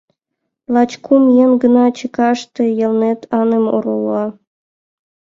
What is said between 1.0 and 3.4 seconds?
кум еҥ гына чекаште Элнет